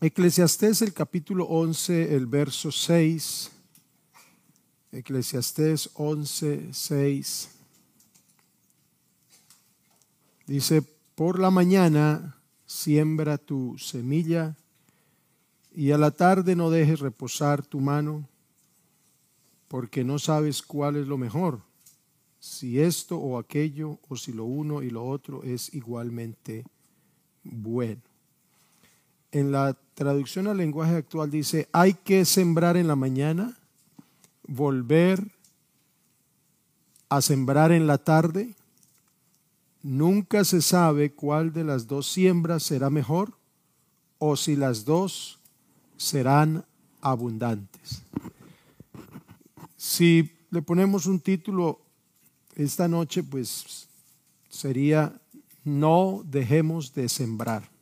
[0.00, 3.50] Eclesiastés el capítulo 11, el verso 6.
[4.92, 7.48] Eclesiastés 11, 6.
[10.46, 10.82] Dice,
[11.16, 14.54] por la mañana siembra tu semilla
[15.74, 18.28] y a la tarde no dejes reposar tu mano,
[19.66, 21.60] porque no sabes cuál es lo mejor,
[22.38, 26.64] si esto o aquello, o si lo uno y lo otro es igualmente
[27.42, 28.07] bueno.
[29.30, 33.58] En la traducción al lenguaje actual dice, hay que sembrar en la mañana,
[34.46, 35.22] volver
[37.08, 38.54] a sembrar en la tarde.
[39.82, 43.34] Nunca se sabe cuál de las dos siembras será mejor
[44.18, 45.38] o si las dos
[45.96, 46.64] serán
[47.00, 48.02] abundantes.
[49.76, 51.80] Si le ponemos un título
[52.54, 53.88] esta noche, pues
[54.48, 55.20] sería
[55.64, 57.77] no dejemos de sembrar.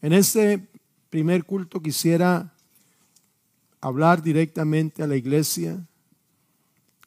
[0.00, 0.68] En este
[1.10, 2.54] primer culto quisiera
[3.80, 5.84] hablar directamente a la iglesia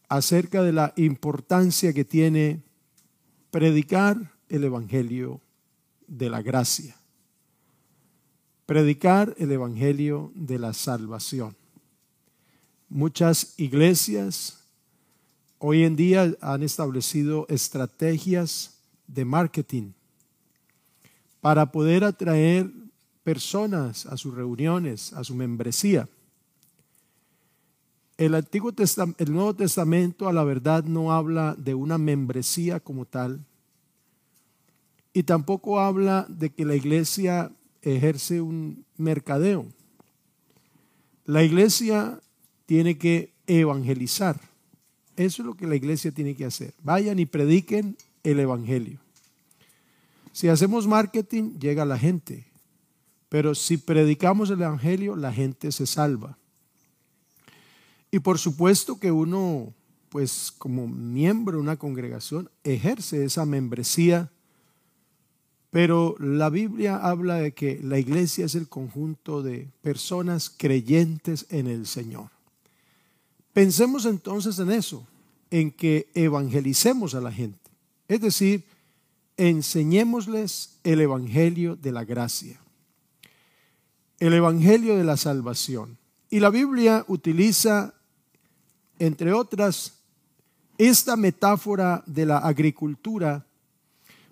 [0.09, 2.61] acerca de la importancia que tiene
[3.49, 5.39] predicar el Evangelio
[6.07, 6.97] de la gracia,
[8.65, 11.55] predicar el Evangelio de la salvación.
[12.89, 14.65] Muchas iglesias
[15.59, 19.91] hoy en día han establecido estrategias de marketing
[21.39, 22.80] para poder atraer
[23.23, 26.07] personas a sus reuniones, a su membresía.
[28.17, 28.71] El, Antiguo
[29.17, 33.45] el Nuevo Testamento a la verdad no habla de una membresía como tal
[35.13, 39.65] y tampoco habla de que la iglesia ejerce un mercadeo.
[41.25, 42.19] La iglesia
[42.65, 44.39] tiene que evangelizar.
[45.17, 46.73] Eso es lo que la iglesia tiene que hacer.
[46.83, 48.99] Vayan y prediquen el evangelio.
[50.31, 52.50] Si hacemos marketing, llega la gente.
[53.31, 56.37] Pero si predicamos el Evangelio, la gente se salva.
[58.11, 59.73] Y por supuesto que uno,
[60.09, 64.29] pues como miembro de una congregación, ejerce esa membresía.
[65.69, 71.67] Pero la Biblia habla de que la iglesia es el conjunto de personas creyentes en
[71.67, 72.31] el Señor.
[73.53, 75.07] Pensemos entonces en eso,
[75.51, 77.71] en que evangelicemos a la gente.
[78.09, 78.65] Es decir,
[79.37, 82.60] enseñémosles el Evangelio de la gracia
[84.21, 85.97] el Evangelio de la Salvación.
[86.29, 87.95] Y la Biblia utiliza,
[88.99, 89.93] entre otras,
[90.77, 93.47] esta metáfora de la agricultura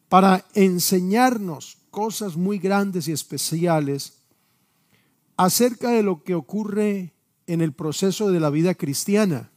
[0.07, 4.19] para enseñarnos cosas muy grandes y especiales
[5.37, 7.15] acerca de lo que ocurre
[7.47, 9.49] en el proceso de la vida cristiana.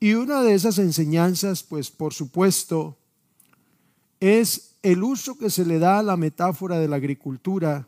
[0.00, 2.96] Y una de esas enseñanzas, pues por supuesto,
[4.20, 7.86] es el uso que se le da a la metáfora de la agricultura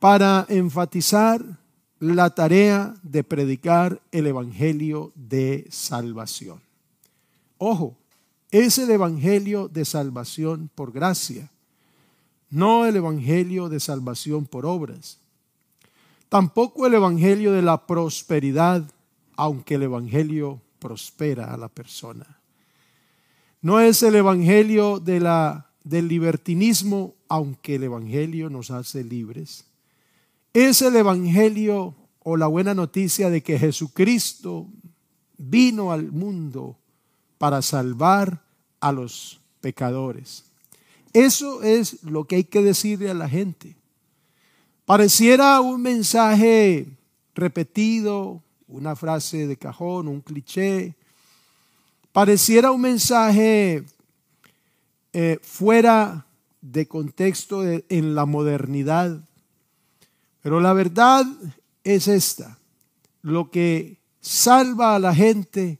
[0.00, 1.44] para enfatizar
[2.00, 6.60] la tarea de predicar el Evangelio de salvación.
[7.58, 7.98] Ojo,
[8.50, 11.50] es el Evangelio de salvación por gracia,
[12.48, 15.18] no el Evangelio de salvación por obras.
[16.30, 18.82] Tampoco el Evangelio de la prosperidad,
[19.36, 22.40] aunque el Evangelio prospera a la persona.
[23.60, 29.69] No es el Evangelio del libertinismo, aunque el Evangelio nos hace libres
[30.52, 34.68] es el Evangelio o la buena noticia de que Jesucristo
[35.38, 36.76] vino al mundo
[37.38, 38.42] para salvar
[38.80, 40.44] a los pecadores.
[41.12, 43.76] Eso es lo que hay que decirle a la gente.
[44.84, 46.86] Pareciera un mensaje
[47.34, 50.94] repetido, una frase de cajón, un cliché.
[52.12, 53.84] Pareciera un mensaje
[55.12, 56.26] eh, fuera
[56.60, 59.20] de contexto en la modernidad.
[60.42, 61.26] Pero la verdad
[61.84, 62.58] es esta.
[63.22, 65.78] Lo que salva a la gente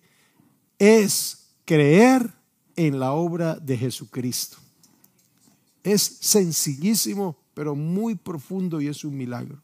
[0.78, 2.30] es creer
[2.76, 4.56] en la obra de Jesucristo.
[5.82, 9.60] Es sencillísimo, pero muy profundo y es un milagro.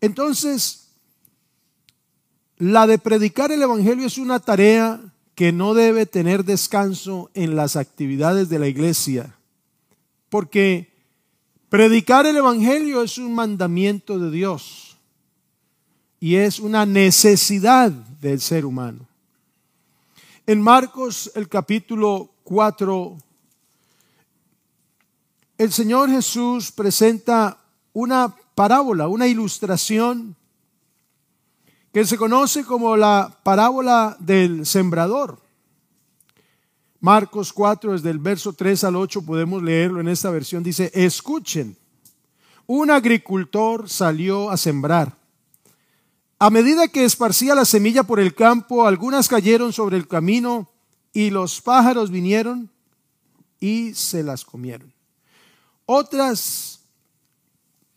[0.00, 0.88] Entonces,
[2.58, 5.00] la de predicar el Evangelio es una tarea
[5.34, 9.36] que no debe tener descanso en las actividades de la iglesia,
[10.28, 10.89] porque
[11.70, 14.98] Predicar el Evangelio es un mandamiento de Dios
[16.18, 19.06] y es una necesidad del ser humano.
[20.48, 23.16] En Marcos el capítulo 4,
[25.58, 27.56] el Señor Jesús presenta
[27.92, 30.34] una parábola, una ilustración
[31.92, 35.40] que se conoce como la parábola del sembrador.
[37.00, 40.62] Marcos 4, desde el verso 3 al 8 podemos leerlo en esta versión.
[40.62, 41.76] Dice, escuchen,
[42.66, 45.16] un agricultor salió a sembrar.
[46.38, 50.68] A medida que esparcía la semilla por el campo, algunas cayeron sobre el camino
[51.12, 52.70] y los pájaros vinieron
[53.58, 54.92] y se las comieron.
[55.86, 56.80] Otras,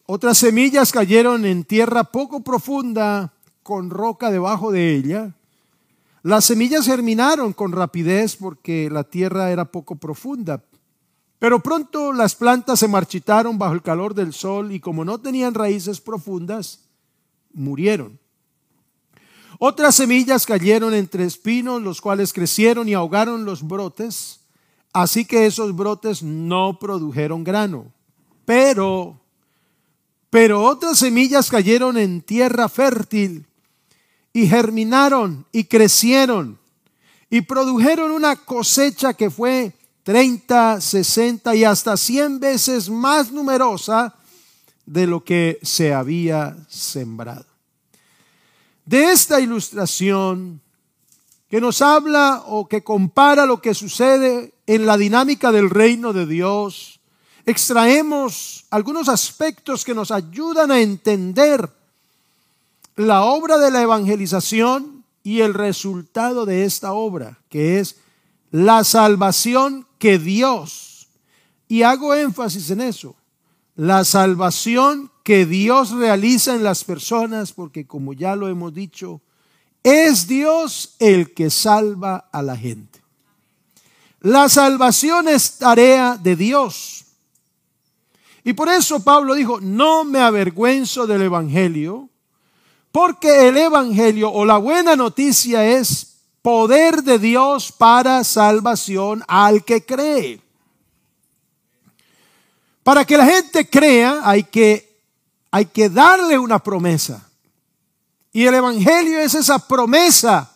[0.05, 3.33] otras semillas cayeron en tierra poco profunda
[3.63, 5.35] con roca debajo de ella.
[6.23, 10.63] Las semillas germinaron con rapidez porque la tierra era poco profunda.
[11.37, 15.53] Pero pronto las plantas se marchitaron bajo el calor del sol y como no tenían
[15.53, 16.79] raíces profundas,
[17.53, 18.17] murieron.
[19.59, 24.39] Otras semillas cayeron entre espinos, los cuales crecieron y ahogaron los brotes,
[24.93, 27.91] así que esos brotes no produjeron grano.
[28.45, 29.19] Pero,
[30.29, 33.45] pero otras semillas cayeron en tierra fértil
[34.33, 36.59] y germinaron y crecieron
[37.29, 44.15] y produjeron una cosecha que fue 30, 60 y hasta 100 veces más numerosa
[44.85, 47.45] de lo que se había sembrado.
[48.85, 50.61] De esta ilustración
[51.49, 56.25] que nos habla o que compara lo que sucede en la dinámica del reino de
[56.25, 56.99] Dios,
[57.45, 61.69] extraemos algunos aspectos que nos ayudan a entender
[62.95, 67.97] la obra de la evangelización y el resultado de esta obra, que es
[68.51, 71.07] la salvación que Dios,
[71.67, 73.15] y hago énfasis en eso,
[73.75, 79.21] la salvación que Dios realiza en las personas, porque como ya lo hemos dicho,
[79.81, 83.01] es Dios el que salva a la gente.
[84.19, 87.05] La salvación es tarea de Dios.
[88.43, 92.09] Y por eso Pablo dijo, no me avergüenzo del Evangelio,
[92.93, 96.13] porque el Evangelio o la buena noticia es
[96.43, 100.39] poder de Dios para salvación al que cree.
[102.83, 104.95] Para que la gente crea hay que,
[105.49, 107.27] hay que darle una promesa.
[108.31, 110.51] Y el Evangelio es esa promesa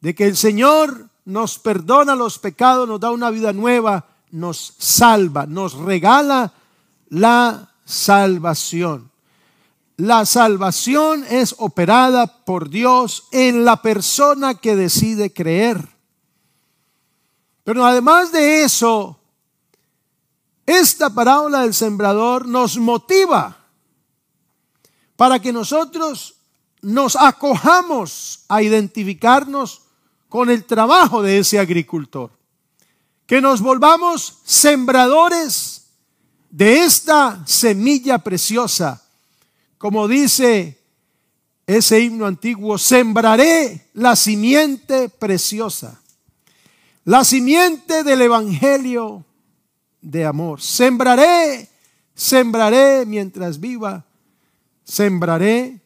[0.00, 5.46] de que el Señor nos perdona los pecados, nos da una vida nueva, nos salva,
[5.46, 6.52] nos regala
[7.08, 9.12] la salvación.
[9.96, 15.88] La salvación es operada por Dios en la persona que decide creer.
[17.64, 19.18] Pero además de eso,
[20.66, 23.56] esta parábola del sembrador nos motiva
[25.16, 26.34] para que nosotros
[26.82, 29.82] nos acojamos a identificarnos
[30.28, 32.30] con el trabajo de ese agricultor.
[33.26, 35.86] Que nos volvamos sembradores
[36.50, 39.02] de esta semilla preciosa.
[39.78, 40.78] Como dice
[41.66, 46.00] ese himno antiguo, sembraré la simiente preciosa.
[47.04, 49.24] La simiente del Evangelio
[50.00, 50.60] de amor.
[50.60, 51.68] Sembraré,
[52.14, 54.04] sembraré mientras viva,
[54.84, 55.80] sembraré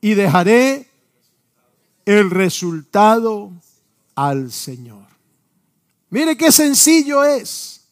[0.00, 0.88] y dejaré
[2.04, 3.52] el resultado
[4.14, 5.06] al Señor.
[6.10, 7.82] Mire qué sencillo es.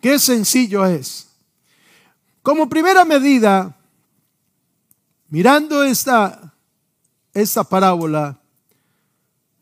[0.00, 1.25] Qué sencillo es.
[2.46, 3.76] Como primera medida,
[5.30, 6.54] mirando esta,
[7.34, 8.40] esta parábola,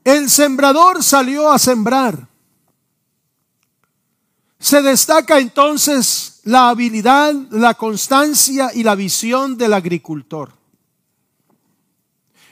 [0.04, 2.28] el sembrador salió a sembrar.
[4.58, 10.52] Se destaca entonces la habilidad, la constancia y la visión del agricultor.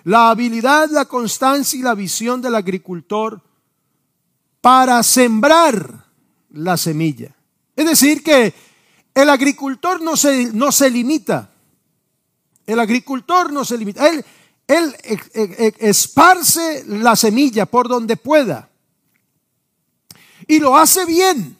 [0.04, 3.38] La habilidad, la constancia y la visión del agricultor
[4.62, 6.06] para sembrar
[6.48, 7.36] la semilla.
[7.76, 8.71] Es decir, que
[9.14, 11.50] el agricultor no se, no se limita.
[12.66, 14.08] El agricultor no se limita.
[14.08, 14.24] Él,
[14.66, 14.94] él
[15.78, 18.68] esparce la semilla por donde pueda.
[20.46, 21.58] Y lo hace bien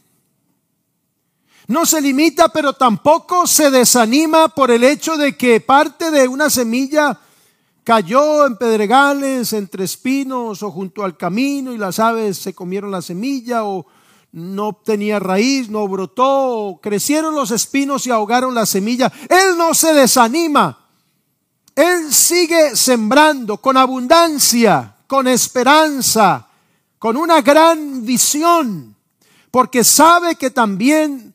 [1.68, 6.50] no se limita, pero tampoco se desanima por el hecho de que parte de una
[6.50, 7.18] semilla
[7.84, 13.00] cayó en pedregales, entre espinos o junto al camino y las aves se comieron la
[13.00, 13.86] semilla o
[14.32, 19.12] no tenía raíz, no brotó, crecieron los espinos y ahogaron la semilla.
[19.28, 20.78] Él no se desanima.
[21.74, 26.48] Él sigue sembrando con abundancia, con esperanza,
[26.98, 28.96] con una gran visión,
[29.50, 31.34] porque sabe que también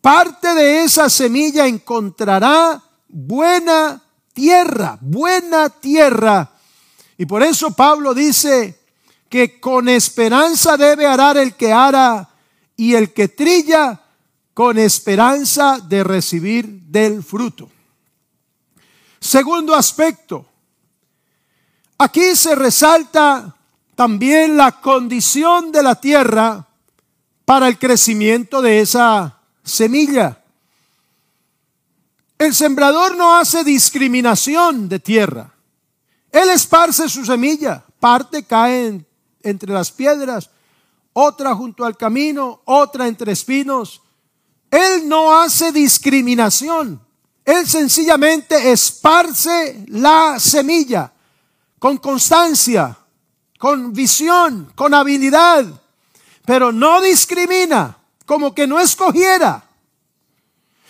[0.00, 6.50] parte de esa semilla encontrará buena tierra, buena tierra.
[7.18, 8.80] Y por eso Pablo dice
[9.28, 12.31] que con esperanza debe arar el que ara
[12.76, 14.00] y el que trilla
[14.54, 17.70] con esperanza de recibir del fruto.
[19.20, 20.44] Segundo aspecto,
[21.98, 23.54] aquí se resalta
[23.94, 26.66] también la condición de la tierra
[27.44, 30.42] para el crecimiento de esa semilla.
[32.38, 35.54] El sembrador no hace discriminación de tierra.
[36.32, 39.04] Él esparce su semilla, parte cae
[39.42, 40.50] entre las piedras,
[41.12, 44.02] otra junto al camino, otra entre espinos.
[44.70, 47.00] Él no hace discriminación.
[47.44, 51.12] Él sencillamente esparce la semilla
[51.78, 52.96] con constancia,
[53.58, 55.66] con visión, con habilidad,
[56.44, 59.64] pero no discrimina, como que no escogiera.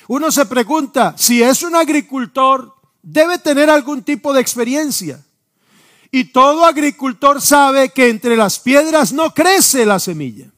[0.08, 5.24] Uno se pregunta, si es un agricultor, debe tener algún tipo de experiencia.
[6.14, 10.52] Y todo agricultor sabe que entre las piedras no crece la semilla.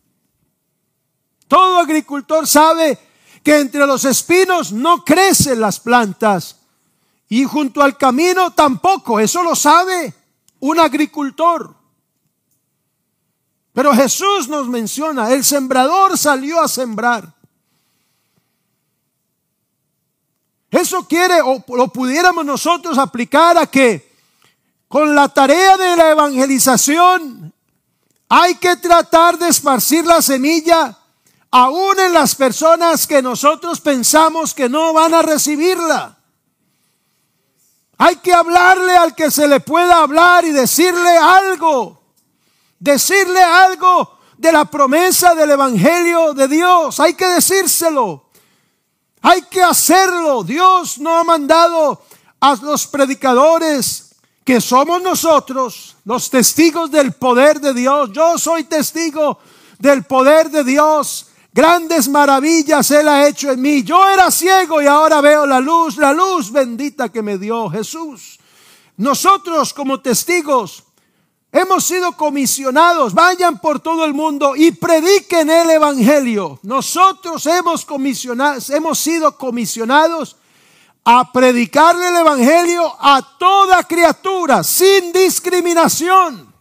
[1.47, 2.99] Todo agricultor sabe
[3.45, 6.57] que entre los espinos no crecen las plantas.
[7.29, 9.21] Y junto al camino tampoco.
[9.21, 10.13] Eso lo sabe
[10.59, 11.73] un agricultor.
[13.73, 17.33] Pero Jesús nos menciona, el sembrador salió a sembrar.
[20.69, 24.14] Eso quiere o lo pudiéramos nosotros aplicar a que
[24.95, 27.53] con la tarea de la evangelización
[28.29, 30.97] hay que tratar de esparcir la semilla
[31.51, 36.17] aún en las personas que nosotros pensamos que no van a recibirla.
[37.99, 42.01] Hay que hablarle al que se le pueda hablar y decirle algo.
[42.79, 47.01] Decirle algo de la promesa del Evangelio de Dios.
[47.01, 48.27] Hay que decírselo.
[49.23, 50.45] Hay que hacerlo.
[50.45, 52.01] Dios no ha mandado
[52.39, 54.04] a los predicadores
[54.45, 58.11] que somos nosotros los testigos del poder de Dios.
[58.13, 59.39] Yo soy testigo
[59.79, 61.29] del poder de Dios.
[61.53, 63.83] Grandes maravillas Él ha hecho en mí.
[63.83, 68.39] Yo era ciego y ahora veo la luz, la luz bendita que me dio Jesús.
[68.97, 70.85] Nosotros como testigos
[71.51, 73.15] hemos sido comisionados.
[73.15, 76.59] Vayan por todo el mundo y prediquen el Evangelio.
[76.63, 80.37] Nosotros hemos, comisionado, hemos sido comisionados
[81.05, 86.53] a predicarle el Evangelio a toda criatura, sin discriminación.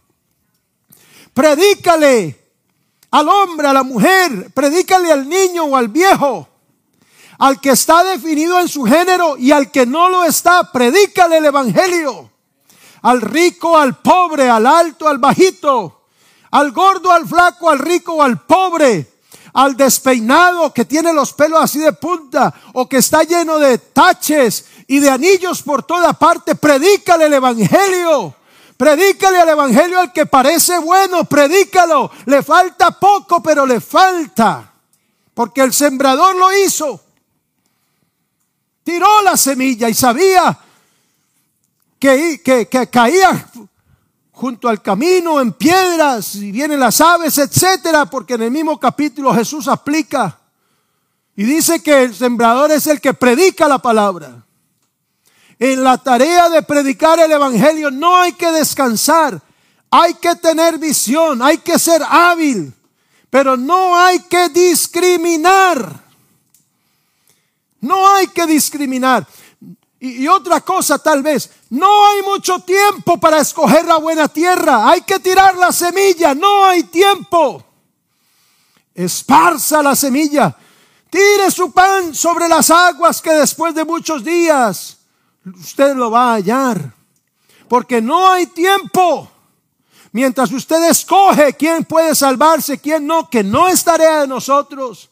[1.32, 2.40] Predícale
[3.10, 6.46] al hombre, a la mujer, predícale al niño o al viejo,
[7.38, 11.46] al que está definido en su género y al que no lo está, predícale el
[11.46, 12.30] Evangelio.
[13.02, 16.06] Al rico, al pobre, al alto, al bajito,
[16.50, 19.13] al gordo, al flaco, al rico, al pobre
[19.54, 24.66] al despeinado que tiene los pelos así de punta o que está lleno de taches
[24.88, 28.34] y de anillos por toda parte, predícale el Evangelio.
[28.76, 32.10] Predícale el Evangelio al que parece bueno, predícalo.
[32.26, 34.72] Le falta poco, pero le falta.
[35.32, 37.00] Porque el sembrador lo hizo.
[38.82, 40.58] Tiró la semilla y sabía
[41.98, 43.48] que, que, que caía
[44.34, 49.32] junto al camino, en piedras, y vienen las aves, etcétera, porque en el mismo capítulo
[49.32, 50.38] Jesús aplica
[51.36, 54.44] y dice que el sembrador es el que predica la palabra.
[55.58, 59.40] En la tarea de predicar el evangelio no hay que descansar,
[59.90, 62.72] hay que tener visión, hay que ser hábil,
[63.30, 66.02] pero no hay que discriminar.
[67.80, 69.26] No hay que discriminar.
[70.00, 74.88] Y, otra cosa tal vez, no hay mucho tiempo para escoger la buena tierra.
[74.88, 77.64] Hay que tirar la semilla, no hay tiempo.
[78.94, 80.56] Esparza la semilla.
[81.10, 84.98] Tire su pan sobre las aguas que después de muchos días
[85.44, 86.94] usted lo va a hallar.
[87.66, 89.28] Porque no hay tiempo.
[90.12, 95.10] Mientras usted escoge quién puede salvarse, quién no, que no es tarea de nosotros.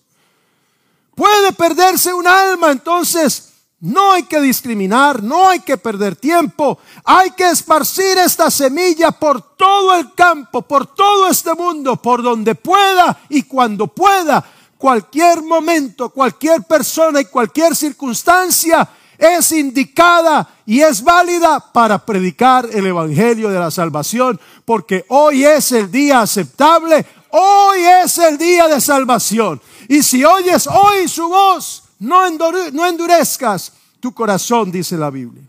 [1.17, 3.52] Puede perderse un alma, entonces
[3.83, 6.79] no hay que discriminar, no hay que perder tiempo.
[7.05, 12.55] Hay que esparcir esta semilla por todo el campo, por todo este mundo, por donde
[12.55, 14.45] pueda y cuando pueda.
[14.79, 22.87] Cualquier momento, cualquier persona y cualquier circunstancia es indicada y es válida para predicar el
[22.87, 28.81] Evangelio de la salvación, porque hoy es el día aceptable, hoy es el día de
[28.81, 29.61] salvación.
[29.89, 35.45] Y si oyes hoy su voz, no, endurezcas tu corazón, dice la Biblia.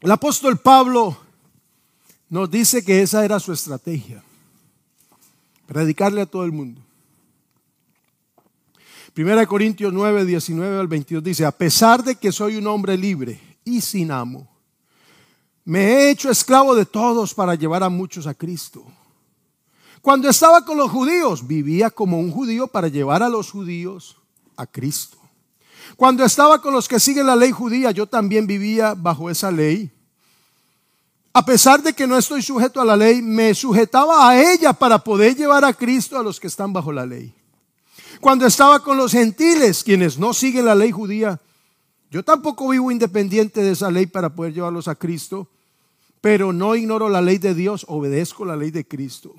[0.00, 1.16] El apóstol Pablo
[2.28, 4.22] nos dice que esa era su estrategia,
[5.66, 6.80] predicarle a todo el mundo.
[9.14, 13.40] Primera Corintios 9, 19 al 22 dice, a pesar de que soy un hombre libre
[13.64, 14.48] y sin amo,
[15.64, 18.84] me he hecho esclavo de todos para llevar a muchos a Cristo.
[20.02, 24.16] Cuando estaba con los judíos, vivía como un judío para llevar a los judíos
[24.56, 25.16] a Cristo.
[25.96, 29.92] Cuando estaba con los que siguen la ley judía, yo también vivía bajo esa ley.
[31.32, 34.98] A pesar de que no estoy sujeto a la ley, me sujetaba a ella para
[34.98, 37.32] poder llevar a Cristo a los que están bajo la ley.
[38.20, 41.40] Cuando estaba con los gentiles, quienes no siguen la ley judía,
[42.10, 45.46] yo tampoco vivo independiente de esa ley para poder llevarlos a Cristo,
[46.20, 49.32] pero no ignoro la ley de Dios, obedezco la ley de Cristo.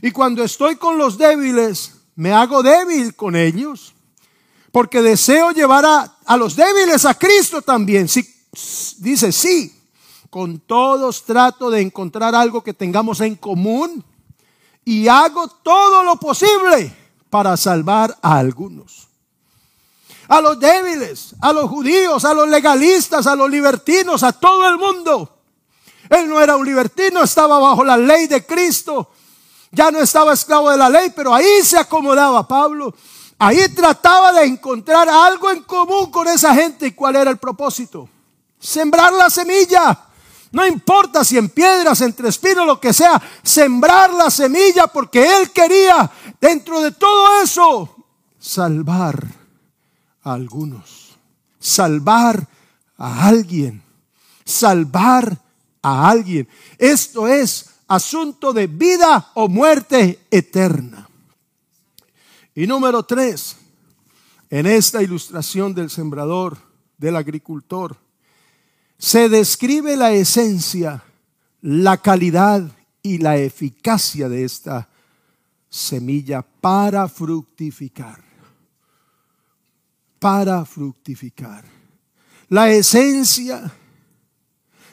[0.00, 3.94] Y cuando estoy con los débiles, me hago débil con ellos,
[4.70, 8.08] porque deseo llevar a, los débiles a Cristo también.
[8.08, 8.26] Si,
[8.98, 9.74] dice, sí,
[10.30, 14.04] con todos trato de encontrar algo que tengamos en común
[14.84, 16.96] y hago todo lo posible
[17.28, 19.08] para salvar a algunos
[20.32, 24.78] a los débiles, a los judíos, a los legalistas, a los libertinos, a todo el
[24.78, 25.38] mundo.
[26.08, 29.10] Él no era un libertino, estaba bajo la ley de Cristo.
[29.72, 32.94] Ya no estaba esclavo de la ley, pero ahí se acomodaba Pablo.
[33.38, 36.86] Ahí trataba de encontrar algo en común con esa gente.
[36.86, 38.08] ¿Y cuál era el propósito?
[38.60, 39.98] Sembrar la semilla.
[40.52, 45.50] No importa si en piedras, entre espinos, lo que sea, sembrar la semilla porque él
[45.50, 47.96] quería, dentro de todo eso,
[48.38, 49.26] salvar
[50.22, 51.16] a algunos,
[51.58, 52.46] salvar
[52.98, 53.82] a alguien,
[54.44, 55.38] salvar
[55.80, 56.46] a alguien.
[56.76, 61.08] Esto es asunto de vida o muerte eterna.
[62.54, 63.56] Y número tres,
[64.50, 66.58] en esta ilustración del sembrador,
[66.98, 67.96] del agricultor,
[68.98, 71.02] se describe la esencia,
[71.60, 72.70] la calidad
[73.02, 74.88] y la eficacia de esta
[75.68, 78.32] semilla para fructificar
[80.22, 81.64] para fructificar.
[82.48, 83.72] La esencia,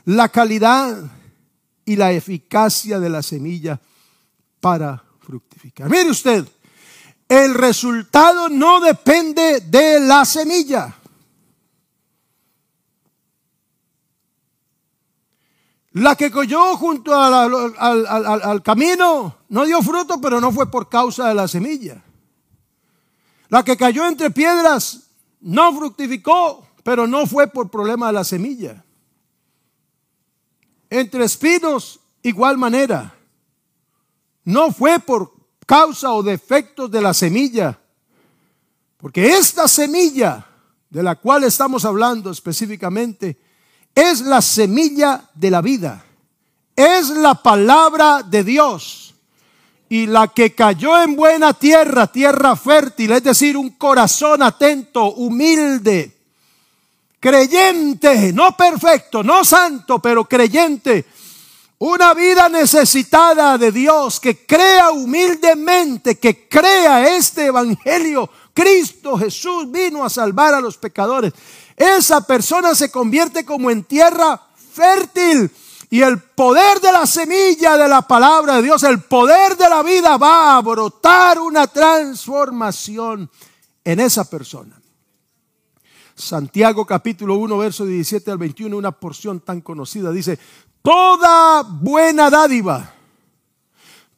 [0.03, 1.03] la calidad
[1.89, 3.81] y la eficacia de la semilla
[4.60, 5.89] para fructificar.
[5.89, 6.48] Mire usted,
[7.27, 10.96] el resultado no depende de la semilla.
[15.93, 21.34] La que cayó junto al, camino no dio fruto, pero no fue por causa de
[21.34, 22.03] la semilla.
[23.48, 25.10] La que cayó entre piedras
[25.41, 28.85] no fructificó, pero no fue por problema de la semilla.
[30.89, 33.13] Entre espinos, igual manera.
[34.43, 35.33] No fue por
[35.65, 37.79] causa o defectos de la semilla.
[38.97, 40.45] Porque esta semilla
[40.89, 43.39] de la cual estamos hablando específicamente
[43.93, 46.03] es la semilla de la vida.
[46.75, 49.09] Es la palabra de Dios
[49.89, 56.19] y la que cayó en buena tierra, tierra fértil, es decir, un corazón atento, humilde,
[57.20, 61.05] creyente, no perfecto, no santo, pero creyente,
[61.79, 68.29] una vida necesitada de Dios, que crea humildemente, que crea este evangelio.
[68.53, 71.32] Cristo Jesús vino a salvar a los pecadores.
[71.77, 74.42] Esa persona se convierte como en tierra
[74.74, 75.50] fértil
[75.90, 79.82] y el poder de la semilla de la palabra de Dios, el poder de la
[79.82, 83.29] vida va a brotar una transformación
[83.84, 84.79] en esa persona.
[86.20, 90.38] Santiago capítulo 1, verso 17 al 21, una porción tan conocida, dice,
[90.82, 92.94] toda buena dádiva,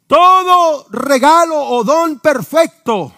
[0.08, 3.14] todo regalo o don perfecto,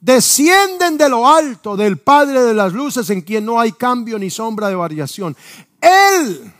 [0.00, 4.30] descienden de lo alto del Padre de las Luces en quien no hay cambio ni
[4.30, 5.36] sombra de variación.
[5.78, 6.50] Él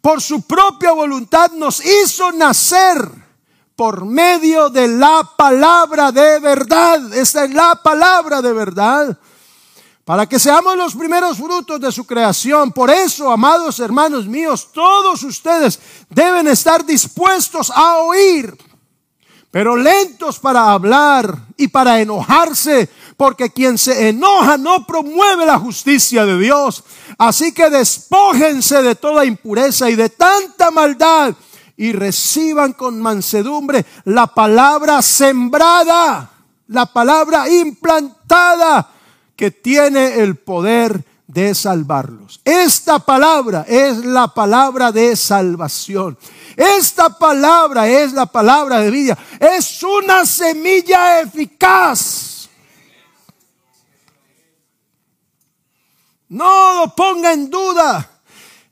[0.00, 2.96] por su propia voluntad nos hizo nacer
[3.76, 7.12] por medio de la palabra de verdad.
[7.12, 9.18] Esta es la palabra de verdad.
[10.08, 12.72] Para que seamos los primeros frutos de su creación.
[12.72, 18.56] Por eso, amados hermanos míos, todos ustedes deben estar dispuestos a oír,
[19.50, 26.24] pero lentos para hablar y para enojarse, porque quien se enoja no promueve la justicia
[26.24, 26.84] de Dios.
[27.18, 31.34] Así que despójense de toda impureza y de tanta maldad
[31.76, 36.30] y reciban con mansedumbre la palabra sembrada,
[36.66, 38.94] la palabra implantada
[39.38, 42.40] que tiene el poder de salvarlos.
[42.44, 46.18] Esta palabra es la palabra de salvación.
[46.56, 49.16] Esta palabra es la palabra de vida.
[49.38, 52.38] Es una semilla eficaz
[56.28, 58.10] No lo ponga en duda.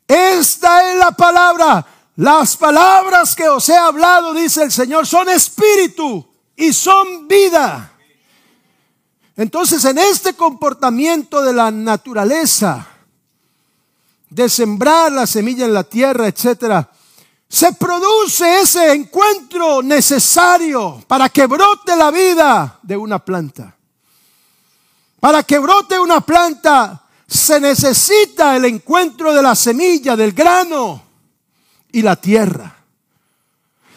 [0.07, 1.87] Esta es la palabra.
[2.16, 7.95] Las palabras que os he hablado, dice el Señor, son espíritu y son vida.
[9.37, 12.87] Entonces, en este comportamiento de la naturaleza,
[14.31, 16.90] de sembrar la semilla en la tierra, etcétera,
[17.49, 23.77] se produce ese encuentro necesario para que brote la vida de una planta.
[25.20, 31.03] Para que brote una planta se necesita el encuentro de la semilla, del grano
[31.92, 32.75] y la tierra.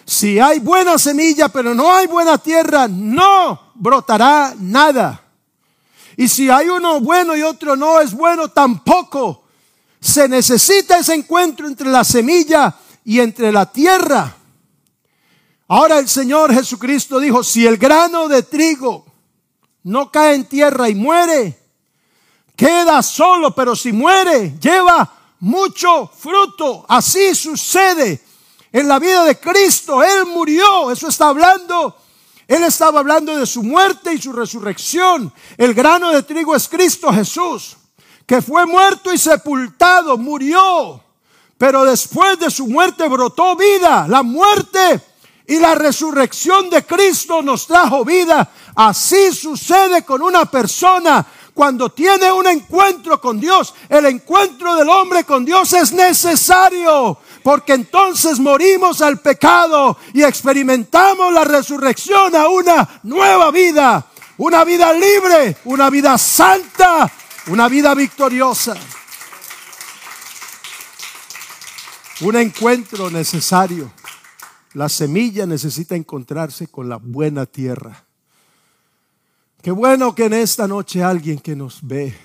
[0.06, 5.29] Si hay buena semilla, pero no hay buena tierra, no brotará nada.
[6.20, 9.46] Y si hay uno bueno y otro no es bueno, tampoco.
[10.02, 14.36] Se necesita ese encuentro entre la semilla y entre la tierra.
[15.70, 19.06] Ahora el Señor Jesucristo dijo, si el grano de trigo
[19.84, 21.58] no cae en tierra y muere,
[22.54, 26.86] queda solo, pero si muere, lleva mucho fruto.
[26.90, 28.22] Así sucede
[28.74, 30.04] en la vida de Cristo.
[30.04, 31.96] Él murió, eso está hablando.
[32.50, 35.32] Él estaba hablando de su muerte y su resurrección.
[35.56, 37.78] El grano de trigo es Cristo Jesús,
[38.26, 41.00] que fue muerto y sepultado, murió.
[41.60, 44.08] Pero después de su muerte brotó vida.
[44.08, 45.00] La muerte
[45.46, 48.50] y la resurrección de Cristo nos trajo vida.
[48.74, 53.76] Así sucede con una persona cuando tiene un encuentro con Dios.
[53.88, 61.34] El encuentro del hombre con Dios es necesario porque entonces morimos al pecado y experimentamos
[61.34, 64.06] la resurrección a una nueva vida,
[64.38, 67.12] una vida libre, una vida santa,
[67.48, 68.76] una vida victoriosa.
[72.22, 73.92] Un encuentro necesario.
[74.74, 78.06] La semilla necesita encontrarse con la buena tierra.
[79.62, 82.16] Qué bueno que en esta noche alguien que nos ve,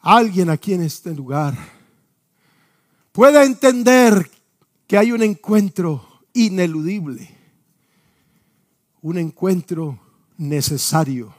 [0.00, 1.54] alguien aquí en este lugar,
[3.12, 4.30] pueda entender
[4.86, 7.30] que hay un encuentro ineludible,
[9.02, 10.00] un encuentro
[10.38, 11.34] necesario.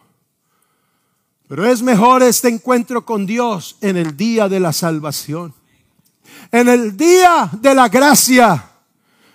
[1.48, 5.54] Pero es mejor este encuentro con Dios en el día de la salvación,
[6.52, 8.70] en el día de la gracia,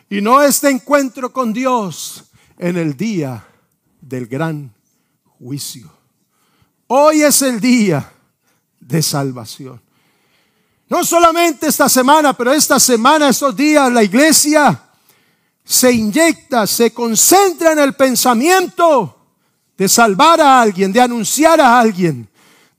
[0.08, 2.24] y no este encuentro con Dios
[2.56, 3.46] en el día
[4.00, 4.72] del gran
[5.38, 5.92] juicio.
[6.86, 8.10] Hoy es el día
[8.80, 9.87] de salvación.
[10.88, 14.80] No solamente esta semana, pero esta semana, estos días, la iglesia
[15.64, 19.16] se inyecta, se concentra en el pensamiento
[19.76, 22.28] de salvar a alguien, de anunciar a alguien,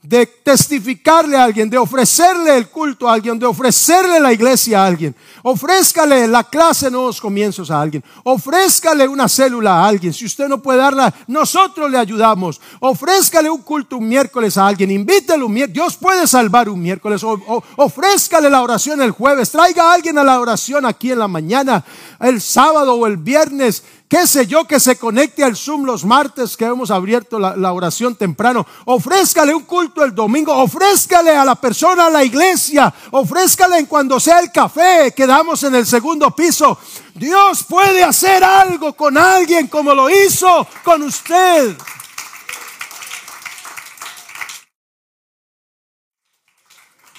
[0.02, 4.88] de testificarle a alguien, de ofrecerle el culto a alguien, de ofrecerle la iglesia a
[4.88, 5.14] alguien.
[5.44, 8.02] Ofrézcale la clase nuevos comienzos a alguien.
[8.24, 10.14] Ofrézcale una célula a alguien.
[10.14, 12.62] Si usted no puede darla, nosotros le ayudamos.
[12.80, 14.90] Ofrézcale un culto un miércoles a alguien.
[14.90, 15.74] Invítelo un miércoles.
[15.74, 17.22] Dios puede salvar un miércoles.
[17.24, 19.52] O, ofrézcale la oración el jueves.
[19.52, 21.84] Traiga a alguien a la oración aquí en la mañana,
[22.22, 26.58] el sábado o el viernes qué sé yo, que se conecte al Zoom los martes
[26.58, 28.66] que hemos abierto la, oración temprano.
[28.86, 34.20] Ofrézcale un culto el domingo, ofrézcale a la persona, a la iglesia, ofrézcale en cuando
[34.20, 36.80] sea el café, quedamos en el segundo piso.
[37.14, 41.78] Dios puede hacer algo con alguien como lo hizo con usted.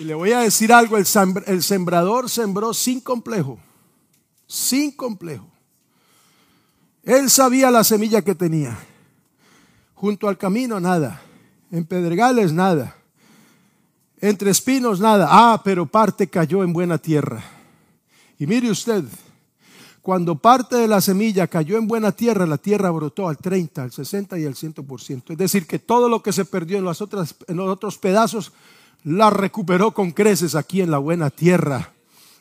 [0.00, 3.61] Y le voy a decir algo, el sembrador sembró sin complejo,
[4.48, 5.49] sin complejo.
[7.02, 8.78] Él sabía la semilla que tenía.
[9.94, 11.22] Junto al camino nada.
[11.70, 12.96] En pedregales nada.
[14.20, 15.28] Entre espinos nada.
[15.30, 17.42] Ah, pero parte cayó en buena tierra.
[18.38, 19.04] Y mire usted,
[20.02, 23.92] cuando parte de la semilla cayó en buena tierra, la tierra brotó al 30, al
[23.92, 25.32] 60 y al 100%.
[25.32, 28.52] Es decir, que todo lo que se perdió en, las otras, en los otros pedazos,
[29.04, 31.92] la recuperó con creces aquí en la buena tierra.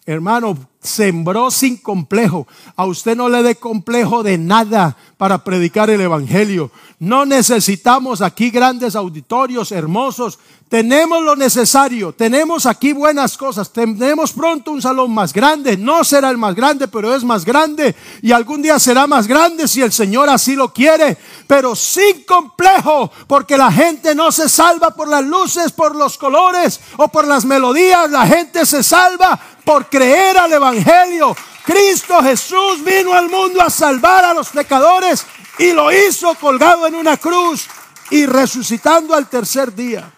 [0.05, 2.47] Hermano, sembró sin complejo.
[2.75, 6.71] A usted no le dé complejo de nada para predicar el Evangelio.
[6.99, 10.39] No necesitamos aquí grandes auditorios hermosos.
[10.69, 12.13] Tenemos lo necesario.
[12.13, 13.71] Tenemos aquí buenas cosas.
[13.73, 15.75] Tenemos pronto un salón más grande.
[15.75, 17.95] No será el más grande, pero es más grande.
[18.21, 21.17] Y algún día será más grande si el Señor así lo quiere.
[21.47, 26.79] Pero sin complejo, porque la gente no se salva por las luces, por los colores
[26.97, 28.11] o por las melodías.
[28.11, 31.35] La gente se salva por creer al Evangelio.
[31.63, 35.25] Cristo Jesús vino al mundo a salvar a los pecadores
[35.57, 37.67] y lo hizo colgado en una cruz
[38.11, 40.11] y resucitando al tercer día.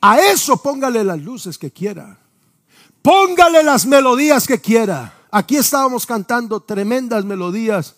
[0.00, 2.18] A eso póngale las luces que quiera.
[3.02, 5.12] Póngale las melodías que quiera.
[5.30, 7.94] Aquí estábamos cantando tremendas melodías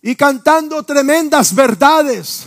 [0.00, 2.46] y cantando tremendas verdades.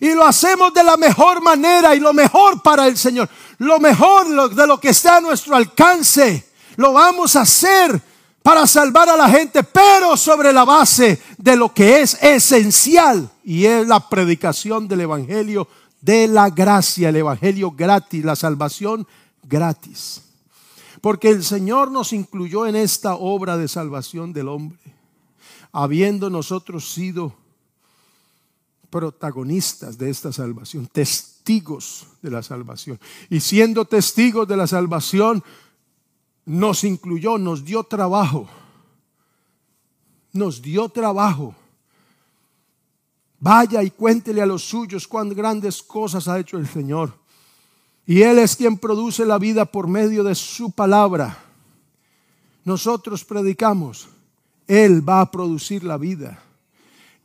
[0.00, 3.28] Y lo hacemos de la mejor manera y lo mejor para el Señor.
[3.60, 6.46] Lo mejor de lo que está a nuestro alcance.
[6.76, 8.00] Lo vamos a hacer
[8.42, 13.66] para salvar a la gente, pero sobre la base de lo que es esencial y
[13.66, 15.68] es la predicación del Evangelio
[16.00, 19.06] de la gracia, el Evangelio gratis, la salvación
[19.42, 20.22] gratis.
[21.02, 24.78] Porque el Señor nos incluyó en esta obra de salvación del hombre,
[25.70, 27.34] habiendo nosotros sido
[28.90, 32.98] protagonistas de esta salvación, testigos de la salvación.
[33.28, 35.42] Y siendo testigos de la salvación,
[36.44, 38.48] nos incluyó, nos dio trabajo
[40.32, 41.54] nos dio trabajo.
[43.38, 47.18] Vaya y cuéntele a los suyos cuán grandes cosas ha hecho el Señor.
[48.06, 51.38] Y Él es quien produce la vida por medio de su palabra.
[52.64, 54.08] Nosotros predicamos,
[54.66, 56.42] Él va a producir la vida.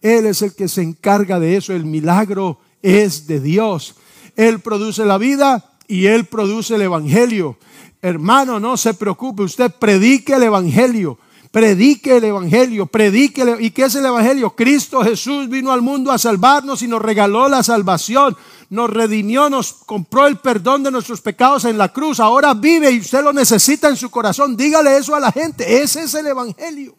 [0.05, 1.73] Él es el que se encarga de eso.
[1.73, 3.95] El milagro es de Dios.
[4.35, 7.57] Él produce la vida y Él produce el Evangelio.
[8.03, 11.17] Hermano, no se preocupe, usted predique el Evangelio.
[11.49, 13.57] Predique el Evangelio, predique.
[13.59, 14.51] ¿Y qué es el Evangelio?
[14.51, 18.37] Cristo Jesús vino al mundo a salvarnos y nos regaló la salvación.
[18.69, 22.19] Nos redimió, nos compró el perdón de nuestros pecados en la cruz.
[22.19, 24.55] Ahora vive y usted lo necesita en su corazón.
[24.55, 25.81] Dígale eso a la gente.
[25.81, 26.95] Ese es el Evangelio.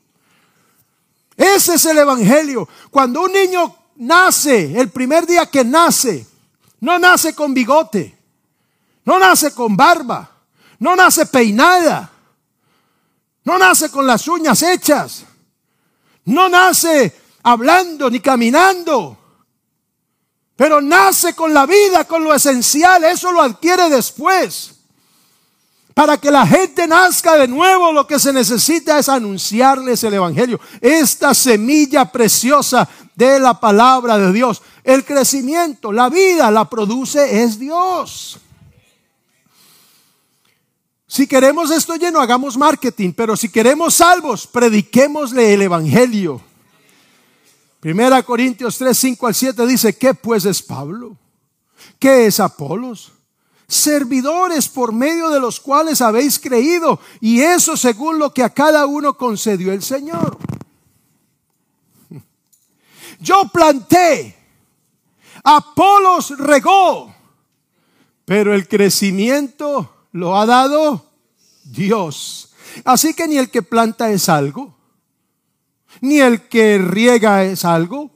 [1.37, 2.69] Ese es el Evangelio.
[2.91, 6.27] Cuando un niño nace, el primer día que nace,
[6.81, 8.17] no nace con bigote,
[9.05, 10.31] no nace con barba,
[10.79, 12.11] no nace peinada,
[13.45, 15.25] no nace con las uñas hechas,
[16.25, 19.17] no nace hablando ni caminando,
[20.57, 24.76] pero nace con la vida, con lo esencial, eso lo adquiere después.
[25.97, 30.61] Para que la gente nazca de nuevo, lo que se necesita es anunciarles el Evangelio.
[30.79, 34.61] Esta semilla preciosa de la palabra de Dios.
[34.85, 38.39] El crecimiento, la vida, la produce es Dios.
[41.07, 46.43] Si queremos esto lleno, hagamos marketing, pero si queremos salvos, prediquémosle el Evangelio.
[47.81, 51.17] Primera Corintios 3, 5 al 7 dice, ¿qué pues es Pablo?
[51.99, 53.16] ¿Qué es Apolos?
[53.69, 58.87] Servidores por medio de los cuales habéis creído, y eso según lo que a cada
[58.87, 60.39] uno concedió el Señor.
[63.21, 64.37] Yo planté,
[65.43, 67.15] Apolos regó,
[68.25, 71.07] pero el crecimiento lo ha dado
[71.65, 72.53] Dios.
[72.85, 74.75] Así que ni el que planta es algo,
[76.01, 78.11] ni el que riega es algo,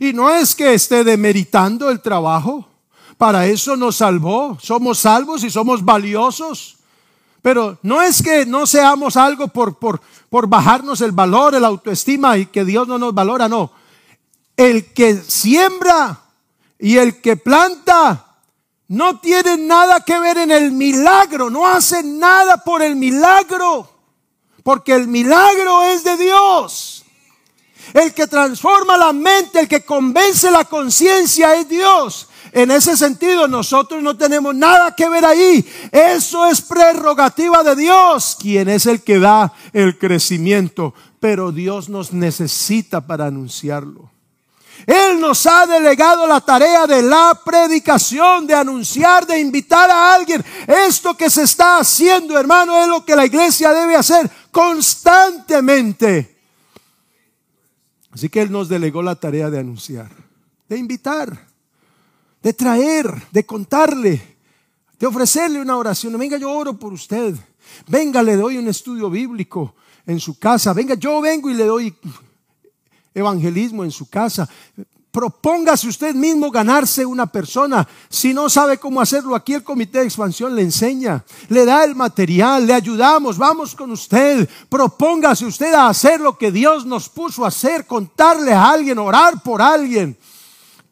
[0.00, 2.68] y no es que esté demeritando el trabajo
[3.16, 4.58] para eso nos salvó.
[4.60, 6.76] Somos salvos y somos valiosos.
[7.42, 10.00] Pero no es que no seamos algo por, por,
[10.30, 13.70] por bajarnos el valor, el autoestima y que Dios no nos valora, no.
[14.56, 16.20] El que siembra
[16.78, 18.24] y el que planta
[18.88, 23.90] no tiene nada que ver en el milagro, no hace nada por el milagro,
[24.62, 27.04] porque el milagro es de Dios.
[27.92, 32.28] El que transforma la mente, el que convence la conciencia es Dios.
[32.54, 35.68] En ese sentido, nosotros no tenemos nada que ver ahí.
[35.90, 40.94] Eso es prerrogativa de Dios, quien es el que da el crecimiento.
[41.18, 44.08] Pero Dios nos necesita para anunciarlo.
[44.86, 50.44] Él nos ha delegado la tarea de la predicación, de anunciar, de invitar a alguien.
[50.68, 56.38] Esto que se está haciendo, hermano, es lo que la iglesia debe hacer constantemente.
[58.12, 60.12] Así que Él nos delegó la tarea de anunciar,
[60.68, 61.52] de invitar
[62.44, 64.36] de traer, de contarle,
[64.98, 66.16] de ofrecerle una oración.
[66.18, 67.34] Venga, yo oro por usted.
[67.88, 69.74] Venga, le doy un estudio bíblico
[70.06, 70.74] en su casa.
[70.74, 71.96] Venga, yo vengo y le doy
[73.14, 74.46] evangelismo en su casa.
[75.10, 77.88] Propóngase usted mismo ganarse una persona.
[78.10, 81.94] Si no sabe cómo hacerlo, aquí el comité de expansión le enseña, le da el
[81.94, 84.46] material, le ayudamos, vamos con usted.
[84.68, 89.42] Propóngase usted a hacer lo que Dios nos puso a hacer, contarle a alguien, orar
[89.42, 90.18] por alguien.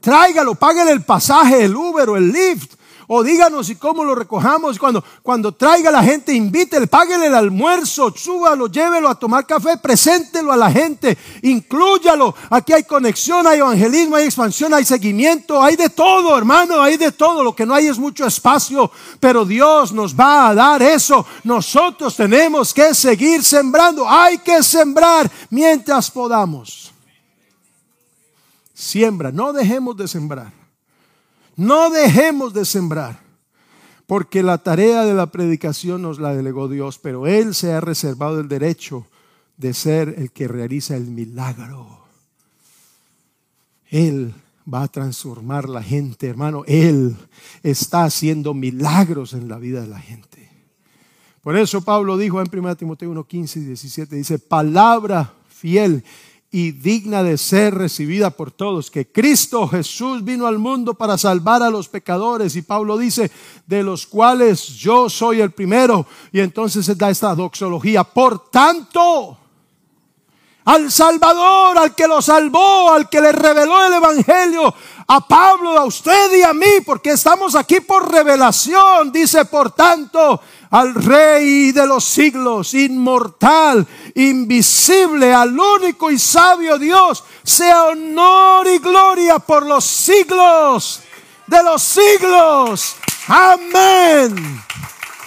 [0.02, 2.74] Tráigalo, páguele el pasaje, el Uber o el Lyft.
[3.06, 4.78] O díganos y cómo lo recojamos.
[4.78, 10.50] Cuando, cuando traiga la gente, invítele, páguele el almuerzo, súbalo, llévelo a tomar café, preséntelo
[10.50, 12.34] a la gente, inclúyalo.
[12.50, 17.12] Aquí hay conexión, hay evangelismo, hay expansión, hay seguimiento, hay de todo, hermano, hay de
[17.12, 17.44] todo.
[17.44, 21.26] Lo que no hay es mucho espacio, pero Dios nos va a dar eso.
[21.44, 24.08] Nosotros tenemos que seguir sembrando.
[24.08, 26.91] Hay que sembrar mientras podamos.
[28.82, 30.52] Siembra, no dejemos de sembrar.
[31.54, 33.20] No dejemos de sembrar.
[34.08, 38.40] Porque la tarea de la predicación nos la delegó Dios, pero Él se ha reservado
[38.40, 39.06] el derecho
[39.56, 42.00] de ser el que realiza el milagro.
[43.88, 44.34] Él
[44.72, 46.64] va a transformar la gente, hermano.
[46.66, 47.16] Él
[47.62, 50.50] está haciendo milagros en la vida de la gente.
[51.40, 56.02] Por eso Pablo dijo en 1 Timoteo 1, 15 y 17, dice, palabra fiel
[56.54, 61.62] y digna de ser recibida por todos, que Cristo Jesús vino al mundo para salvar
[61.62, 63.30] a los pecadores, y Pablo dice,
[63.66, 69.38] de los cuales yo soy el primero, y entonces se da esta doxología, por tanto,
[70.64, 74.74] al Salvador, al que lo salvó, al que le reveló el Evangelio,
[75.06, 79.10] a Pablo, a usted y a mí, porque estamos aquí por revelación.
[79.10, 87.24] Dice, por tanto, al Rey de los siglos, inmortal, invisible, al único y sabio Dios,
[87.42, 91.02] sea honor y gloria por los siglos
[91.46, 92.96] de los siglos.
[93.28, 94.62] Amén.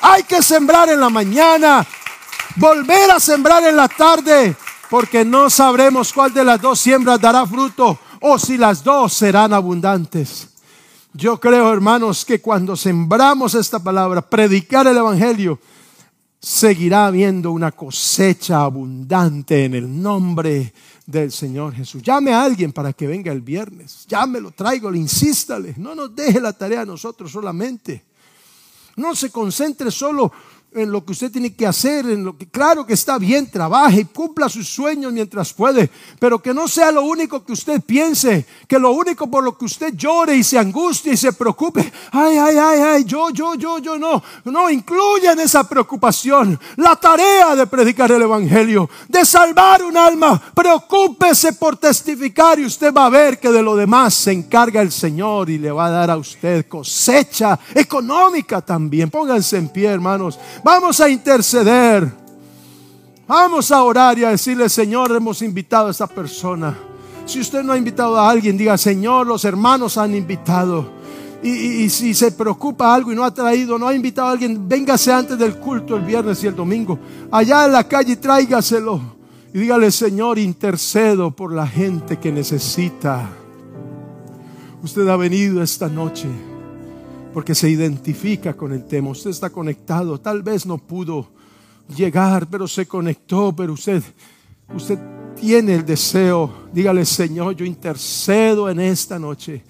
[0.02, 1.86] Hay que sembrar en la mañana,
[2.56, 4.56] volver a sembrar en la tarde,
[4.89, 9.54] porque no sabremos cuál de las dos siembras dará fruto o si las dos serán
[9.54, 10.50] abundantes.
[11.13, 15.60] Yo creo, hermanos, que cuando sembramos esta palabra, predicar el Evangelio,
[16.39, 20.74] seguirá habiendo una cosecha abundante en el nombre
[21.06, 22.04] del Señor Jesús.
[22.04, 24.06] Llame a alguien para que venga el viernes.
[24.08, 25.74] Llámelo, tráigalo, insístale.
[25.78, 28.04] No nos deje la tarea a nosotros solamente.
[28.98, 30.32] No se concentre solo
[30.76, 34.02] en lo que usted tiene que hacer, en lo que claro que está bien, trabaje
[34.02, 38.46] y cumpla sus sueños mientras puede, pero que no sea lo único que usted piense,
[38.68, 42.38] que lo único por lo que usted llore y se angustie y se preocupe, ay,
[42.38, 47.56] ay, ay, ay, yo, yo, yo, yo, no, no incluya en esa preocupación la tarea
[47.56, 53.10] de predicar el Evangelio, de salvar un alma, preocúpese por testificar y usted va a
[53.10, 56.18] ver que de lo demás se encarga el Señor y le va a dar a
[56.18, 59.10] usted cosecha económica también.
[59.10, 60.38] Pónganse en pie, hermanos.
[60.65, 62.12] Vamos a interceder.
[63.28, 66.75] Vamos a orar y a decirle, Señor, hemos invitado a esta persona.
[67.23, 70.89] Si usted no ha invitado a alguien, diga, Señor, los hermanos han invitado.
[71.43, 75.13] Y, si se preocupa algo y no ha traído, no ha invitado a alguien, véngase
[75.13, 76.97] antes del culto el viernes y el domingo.
[77.30, 78.99] Allá en la calle, tráigaselo.
[79.54, 83.30] Y dígale, Señor, intercedo por la gente que necesita.
[84.82, 86.55] Usted ha venido esta noche
[87.36, 89.10] porque se identifica con el tema.
[89.10, 91.28] Usted está conectado, tal vez no pudo
[91.93, 94.02] llegar, pero se conectó, pero usted,
[94.74, 94.98] usted
[95.36, 96.69] tiene el deseo.
[96.71, 99.62] Dígale, Señor, yo intercedo en esta noche.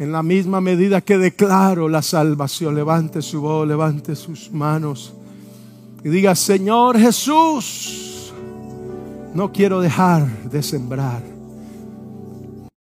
[0.00, 5.14] En la misma medida que declaro la salvación, levante su voz, levante sus manos
[6.02, 8.32] y diga, Señor Jesús,
[9.32, 11.33] no quiero dejar de sembrar